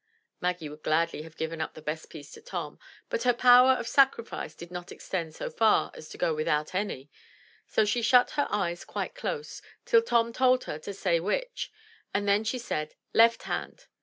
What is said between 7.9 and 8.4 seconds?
shut